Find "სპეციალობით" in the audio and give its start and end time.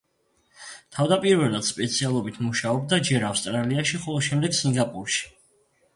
1.67-2.41